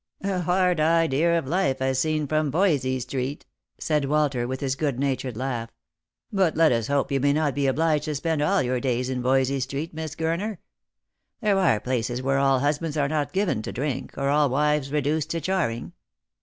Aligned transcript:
"A 0.23 0.41
hard 0.41 0.79
idea 0.79 1.37
of 1.37 1.45
life, 1.47 1.79
as 1.79 1.99
seen 1.99 2.25
from 2.25 2.51
Voysey 2.51 2.99
street," 2.99 3.45
said 3.77 4.05
Walter, 4.05 4.47
Lost 4.47 4.47
for 4.47 4.47
Love. 4.47 4.49
65 4.49 4.49
with 4.49 4.59
his 4.61 4.75
good 4.75 4.99
natured 4.99 5.37
laugh. 5.37 5.69
"But 6.33 6.57
let 6.57 6.71
us 6.71 6.87
hope 6.87 7.11
you 7.11 7.19
may 7.19 7.33
not 7.33 7.53
be 7.53 7.67
obliged 7.67 8.05
to 8.05 8.15
spend 8.15 8.41
all 8.41 8.63
your 8.63 8.79
days 8.79 9.11
in 9.11 9.21
Voysey 9.21 9.59
street, 9.59 9.93
Miss 9.93 10.15
Gurner. 10.15 10.57
There 11.41 11.59
are 11.59 11.79
places 11.79 12.23
where 12.23 12.39
all 12.39 12.61
husbands 12.61 12.97
are 12.97 13.07
not 13.07 13.31
given 13.31 13.61
to 13.61 13.71
drink, 13.71 14.17
or 14.17 14.29
all 14.29 14.49
wives 14.49 14.91
reduced 14.91 15.29
to 15.29 15.39
charing." 15.39 15.91